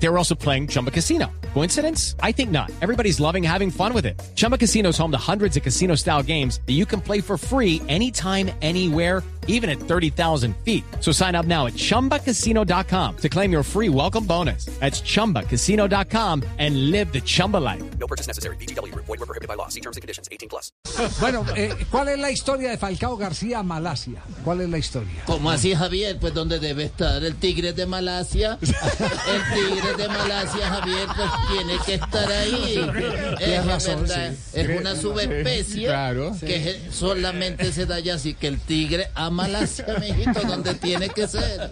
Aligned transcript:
They 0.00 0.08
were 0.08 0.18
also 0.18 0.34
playing 0.34 0.68
Chumba 0.68 0.90
Casino. 0.90 1.26
Coincidence? 1.54 2.14
I 2.22 2.32
think 2.32 2.50
not. 2.50 2.70
Everybody's 2.80 3.18
loving 3.20 3.42
having 3.42 3.70
fun 3.70 3.92
with 3.92 4.06
it. 4.06 4.20
Chumba 4.36 4.56
Casino 4.58 4.90
is 4.90 4.98
home 4.98 5.10
to 5.10 5.18
hundreds 5.18 5.56
of 5.56 5.62
casino 5.62 5.96
style 5.96 6.22
games 6.22 6.60
that 6.66 6.74
you 6.74 6.86
can 6.86 7.00
play 7.00 7.20
for 7.20 7.36
free 7.36 7.82
anytime, 7.88 8.50
anywhere, 8.62 9.22
even 9.48 9.68
at 9.70 9.80
30,000 9.80 10.54
feet. 10.58 10.84
So 11.00 11.10
sign 11.10 11.34
up 11.34 11.46
now 11.46 11.66
at 11.66 11.72
chumbacasino.com 11.72 13.16
to 13.16 13.28
claim 13.28 13.50
your 13.50 13.62
free 13.62 13.88
welcome 13.88 14.24
bonus. 14.24 14.66
That's 14.78 15.00
chumbacasino.com 15.00 16.44
and 16.58 16.90
live 16.90 17.12
the 17.12 17.20
Chumba 17.22 17.56
life. 17.56 17.82
No 17.98 18.06
purchase 18.06 18.26
necessary. 18.28 18.56
BGW. 18.56 18.94
Void 18.94 19.08
were 19.08 19.26
prohibited 19.26 19.48
by 19.48 19.54
law. 19.54 19.68
See 19.68 19.80
terms 19.80 19.96
and 19.96 20.02
conditions. 20.02 20.28
18 20.30 20.48
plus. 20.48 20.70
Bueno, 21.20 21.44
eh, 21.56 21.74
¿cuál 21.90 22.08
es 22.08 22.18
la 22.18 22.30
historia 22.30 22.70
de 22.70 22.76
Falcao 22.76 23.16
García 23.16 23.62
Malasia? 23.62 24.22
¿Cuál 24.44 24.60
es 24.60 24.68
la 24.68 24.78
historia? 24.78 25.22
¿Cómo 25.26 25.50
así, 25.50 25.74
Javier? 25.74 26.18
Pues 26.20 26.34
¿dónde 26.34 26.58
debe 26.58 26.84
estar? 26.84 27.24
¿El 27.24 27.36
tigre 27.36 27.72
de 27.72 27.86
Malasia? 27.86 28.58
El 28.60 29.54
tigre 29.54 29.87
de 29.96 30.08
Malasia, 30.18 30.68
Javier, 30.68 31.08
pues 31.14 31.30
tiene 31.50 31.78
que 31.84 31.94
estar 31.94 32.30
ahí. 32.30 32.90
Es, 33.40 33.66
razón, 33.66 34.02
verdad, 34.02 34.32
sí. 34.32 34.60
es 34.60 34.80
una 34.80 34.96
subespecie 34.96 35.86
claro. 35.86 36.36
que 36.40 36.80
solamente 36.90 37.72
se 37.72 37.86
da 37.86 37.96
allá, 37.96 38.14
así 38.14 38.34
que 38.34 38.48
el 38.48 38.58
tigre 38.60 39.10
a 39.14 39.30
Malasia, 39.30 39.86
mijito, 40.00 40.40
donde 40.46 40.74
tiene 40.74 41.08
que 41.08 41.28
ser. 41.28 41.70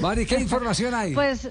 Mari, 0.00 0.26
¿qué 0.26 0.36
información 0.36 0.94
hay? 0.94 1.12
Pues, 1.12 1.48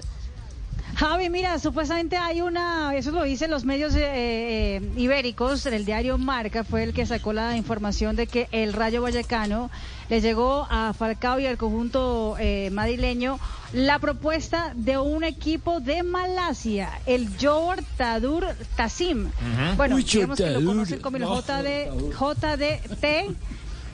Javi, 1.00 1.30
mira, 1.30 1.58
supuestamente 1.58 2.18
hay 2.18 2.42
una, 2.42 2.94
eso 2.94 3.10
lo 3.10 3.22
dicen 3.22 3.50
los 3.50 3.64
medios 3.64 3.94
eh, 3.94 4.02
eh, 4.04 4.82
ibéricos, 4.98 5.64
el 5.64 5.86
diario 5.86 6.18
Marca 6.18 6.62
fue 6.62 6.82
el 6.82 6.92
que 6.92 7.06
sacó 7.06 7.32
la 7.32 7.56
información 7.56 8.16
de 8.16 8.26
que 8.26 8.48
el 8.52 8.74
Rayo 8.74 9.00
Vallecano 9.00 9.70
le 10.10 10.20
llegó 10.20 10.66
a 10.68 10.92
Falcao 10.92 11.40
y 11.40 11.46
al 11.46 11.56
conjunto 11.56 12.36
eh, 12.38 12.68
madrileño 12.70 13.40
la 13.72 13.98
propuesta 13.98 14.72
de 14.74 14.98
un 14.98 15.24
equipo 15.24 15.80
de 15.80 16.02
Malasia, 16.02 16.90
el 17.06 17.30
Johor 17.40 17.78
Tadur 17.96 18.48
Tassim. 18.76 19.30
Bueno, 19.78 19.96
digamos 19.96 20.36
que 20.36 20.50
lo 20.50 20.62
conocen 20.62 21.00
como 21.00 21.16
el 21.16 21.22
JD, 21.22 22.12
JDT. 22.12 23.34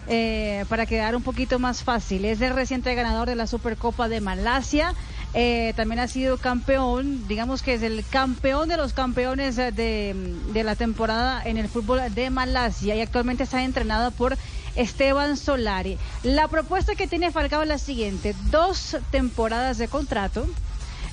Eh, 0.09 0.65
para 0.69 0.87
quedar 0.87 1.17
un 1.17 1.23
poquito 1.23 1.59
más 1.59 1.83
fácil, 1.83 2.25
es 2.25 2.41
el 2.41 2.55
reciente 2.55 2.95
ganador 2.95 3.27
de 3.27 3.35
la 3.35 3.49
Supercopa 3.49 4.09
de 4.09 4.21
Malasia. 4.21 4.95
Eh, 5.35 5.75
también 5.77 6.01
ha 6.01 6.09
sido 6.09 6.39
campeón, 6.39 7.27
digamos 7.29 7.63
que 7.63 7.75
es 7.75 7.83
el 7.83 8.05
campeón 8.09 8.69
de 8.69 8.77
los 8.77 8.93
campeones 8.95 9.59
eh, 9.59 9.71
de, 9.71 10.15
de 10.53 10.65
la 10.65 10.77
temporada 10.77 11.43
en 11.45 11.59
el 11.59 11.69
fútbol 11.69 12.01
de 12.15 12.31
Malasia 12.31 12.95
y 12.95 13.01
actualmente 13.01 13.43
está 13.43 13.63
entrenado 13.63 14.11
por 14.13 14.37
Esteban 14.77 15.37
Solari. 15.37 15.99
La 16.23 16.49
propuesta 16.49 16.95
que 16.95 17.07
tiene 17.07 17.33
Falcao 17.33 17.63
es 17.63 17.69
la 17.69 17.79
siguiente, 17.79 18.35
dos 18.51 18.97
temporadas 19.11 19.79
de 19.79 19.89
contrato. 19.89 20.47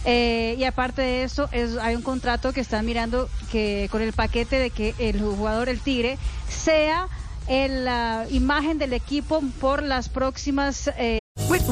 Eh, 0.05 0.55
y 0.59 0.65
aparte 0.65 1.01
de 1.01 1.23
eso, 1.23 1.47
es, 1.53 1.77
hay 1.77 1.95
un 1.95 2.01
contrato 2.01 2.51
que 2.51 2.59
están 2.59 2.85
mirando 2.85 3.29
que 3.51 3.87
con 3.89 4.01
el 4.01 4.11
paquete 4.11 4.57
de 4.59 4.69
que 4.69 4.93
el 4.99 5.21
jugador, 5.21 5.69
el 5.69 5.79
Tigre, 5.79 6.17
sea 6.49 7.07
la 7.47 8.25
imagen 8.29 8.77
del 8.77 8.93
equipo 8.93 9.41
por 9.59 9.83
las 9.83 10.09
próximas 10.09 10.89
eh, 10.97 11.19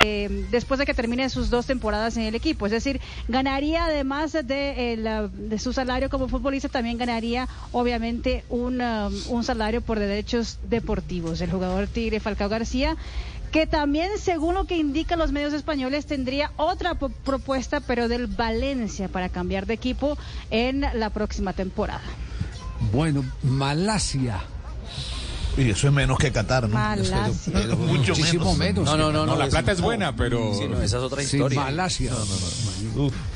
Eh, 0.00 0.46
después 0.52 0.78
de 0.78 0.86
que 0.86 0.94
termine 0.94 1.28
sus 1.28 1.50
dos 1.50 1.66
temporadas 1.66 2.16
en 2.16 2.22
el 2.22 2.36
equipo. 2.36 2.66
Es 2.66 2.70
decir, 2.70 3.00
ganaría 3.26 3.86
además 3.86 4.30
de, 4.32 5.04
ah, 5.08 5.28
su 5.58 5.72
salario 5.72 6.08
como 6.08 6.28
futbolista, 6.28 6.68
también 6.68 6.98
ganaría 6.98 7.48
obviamente 7.72 8.44
un, 8.48 8.80
um, 8.80 9.12
un 9.28 9.42
salario 9.42 9.80
por 9.80 9.98
derechos 9.98 10.60
deportivos. 10.70 11.40
El 11.40 11.50
jugador 11.50 11.88
Tigre 11.88 12.20
Falcao 12.20 12.48
García 12.48 12.96
que 13.50 13.66
también, 13.66 14.10
según 14.20 14.54
lo 14.54 14.66
que 14.66 14.76
indican 14.76 15.18
los 15.18 15.32
medios 15.32 15.52
españoles, 15.52 16.06
tendría 16.06 16.52
otra 16.58 16.94
propuesta, 16.94 17.80
pero 17.80 18.06
del 18.06 18.28
Valencia, 18.28 19.08
para 19.08 19.30
cambiar 19.30 19.66
de 19.66 19.74
equipo 19.74 20.16
en 20.50 20.82
la 20.92 21.10
próxima 21.10 21.54
temporada. 21.54 22.02
Bueno, 22.92 23.24
Malasia. 23.42 24.42
Y 25.56 25.70
eso 25.70 25.88
es 25.88 25.92
menos 25.92 26.18
que 26.18 26.30
Qatar, 26.30 26.68
¿no? 26.68 26.74
Malasia. 26.74 27.30
Mucho 27.76 28.12
Muchísimo 28.14 28.54
menos. 28.54 28.84
No, 28.84 28.96
no, 28.96 29.10
no, 29.12 29.26
no. 29.26 29.36
la 29.36 29.48
plata 29.48 29.72
es 29.72 29.80
buena, 29.80 30.14
pero. 30.14 30.54
Sí, 30.54 30.68
no, 30.68 30.80
esa 30.82 30.98
es 30.98 31.02
otra 31.02 31.22
Sí, 31.22 31.36
historia. 31.36 31.60
Malasia. 31.62 32.12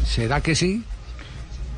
¿Será 0.07 0.41
que 0.41 0.55
sí? 0.55 0.83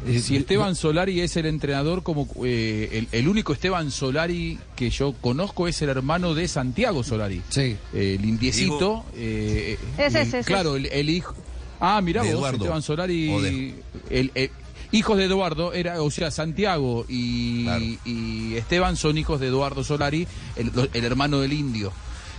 Eh, 0.06 0.20
Si 0.20 0.36
Esteban 0.36 0.74
Solari 0.76 1.20
es 1.22 1.34
el 1.38 1.46
entrenador, 1.46 2.02
como 2.02 2.28
eh, 2.44 2.90
el, 2.92 3.08
el 3.18 3.26
único 3.28 3.54
Esteban 3.54 3.90
Solari 3.90 4.58
que 4.76 4.90
yo 4.90 5.14
conozco 5.20 5.66
es 5.66 5.80
el 5.80 5.88
hermano 5.88 6.34
de 6.34 6.46
Santiago 6.46 7.02
Solari. 7.02 7.40
Sí. 7.48 7.76
Eh, 7.94 8.16
el 8.18 8.24
indiecito. 8.26 9.04
eh, 9.16 9.78
Ese, 9.96 10.04
el- 10.20 10.26
ese, 10.26 10.38
ese. 10.40 10.46
Claro, 10.46 10.76
el, 10.76 10.86
el 10.86 11.08
hijo. 11.08 11.34
Ah, 11.80 12.00
mirá 12.02 12.20
De 12.22 12.28
vos, 12.28 12.36
Eduardo. 12.38 12.58
Esteban 12.58 12.82
Solari. 12.82 13.74
El- 14.10 14.30
el- 14.34 14.50
hijos 14.96 15.18
de 15.18 15.24
Eduardo, 15.24 15.72
era, 15.72 16.00
o 16.02 16.10
sea, 16.10 16.30
Santiago 16.30 17.04
y, 17.08 17.64
Claro. 17.64 17.84
y 18.04 18.54
Esteban 18.54 18.96
son 18.96 19.18
hijos 19.18 19.40
de 19.40 19.48
Eduardo 19.48 19.84
Solari, 19.84 20.26
el, 20.56 20.70
el 20.92 21.04
hermano 21.04 21.40
del 21.40 21.52
indio. 21.52 21.92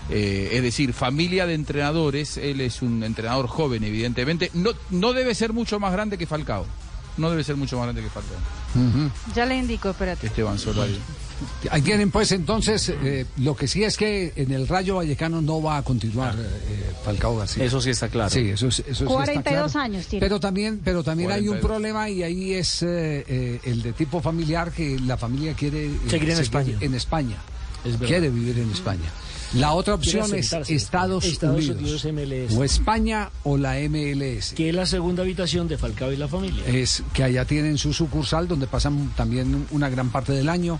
Eh, 0.10 0.50
es 0.54 0.62
decir, 0.62 0.94
familia 0.94 1.48
de 1.48 1.56
entrenadores, 1.56 2.38
él 2.38 2.62
es 2.62 2.82
un 2.82 3.04
entrenador 3.04 3.48
joven, 3.48 3.84
evidentemente. 3.84 4.52
No, 4.54 4.72
no 4.92 5.14
debe 5.14 5.34
ser 5.34 5.52
mucho 5.52 5.80
más 5.80 5.92
grande 5.94 6.18
que 6.18 6.28
Falcao. 6.28 6.66
No 7.18 7.30
debe 7.30 7.44
ser 7.44 7.56
mucho 7.56 7.78
más 7.78 7.86
grande 7.88 8.02
que 8.04 8.10
Falcao. 8.10 8.38
Ya 9.34 9.46
le 9.46 9.58
indico, 9.58 9.90
espérate. 9.90 10.28
Esteban 10.28 10.60
Solari. 10.60 11.00
Ahí 11.70 11.82
tienen 11.82 12.12
pues 12.12 12.32
entonces, 12.32 12.90
eh, 12.90 13.26
lo 13.38 13.56
que 13.56 13.68
sí 13.68 13.84
es 13.84 13.98
que 13.98 14.32
en 14.36 14.52
el 14.52 14.68
Rayo 14.68 14.96
Vallecano 14.96 15.42
no 15.42 15.62
va 15.62 15.78
a 15.78 15.82
continuar 15.84 16.36
eh, 16.38 16.92
Falcao 17.04 17.38
García. 17.38 17.64
Eso 17.66 17.82
sí 17.82 17.90
está 17.90 18.08
claro. 18.08 18.30
Sí, 18.30 18.50
eso, 18.50 18.68
es- 18.68 18.80
eso 18.80 18.86
sí 18.86 19.04
está 19.04 19.06
42 19.14 19.72
claro. 19.72 19.86
años 19.86 20.06
tiene. 20.08 20.26
Pero 20.26 20.40
también, 20.40 20.82
pero 20.84 21.04
también 21.04 21.32
hay 21.32 21.48
un 21.48 21.60
42. 21.60 21.66
problema 21.66 22.10
y 22.10 22.24
ahí 22.24 22.54
es 22.54 22.82
eh, 22.84 23.24
eh, 23.28 23.60
el 23.66 23.82
de 23.82 23.94
tipo 23.94 24.22
familiar 24.22 24.72
que 24.72 24.98
la 25.00 25.18
familia 25.18 25.54
quiere 25.54 25.86
eh, 25.88 26.00
Seguir 26.10 26.30
en 26.32 26.40
España. 26.40 26.78
En 26.80 26.94
España. 26.94 27.38
Es. 27.84 27.98
Quiere 27.98 28.30
vivir 28.30 28.58
en 28.60 28.72
España. 28.72 29.12
La 29.54 29.74
otra 29.74 29.94
opción 29.94 30.26
es 30.34 30.52
Estados. 30.70 31.24
Estados 31.26 31.70
Unidos, 31.70 32.04
Unidos, 32.04 32.50
MLS. 32.50 32.58
o 32.58 32.64
España 32.64 33.30
o 33.44 33.58
la 33.58 33.76
MLS. 33.88 34.54
Que 34.54 34.70
es 34.70 34.76
la 34.76 34.86
segunda 34.88 35.22
habitación 35.22 35.68
de 35.68 35.78
Falcao 35.78 36.12
y 36.12 36.18
la 36.18 36.28
familia. 36.28 36.64
Es 36.66 37.04
que 37.14 37.24
allá 37.24 37.46
tienen 37.46 37.78
su 37.78 37.94
sucursal 37.94 38.48
donde 38.48 38.66
pasan 38.68 39.14
también 39.16 39.68
una 39.72 39.88
gran 39.90 40.10
parte 40.10 40.34
del 40.34 40.50
año. 40.50 40.80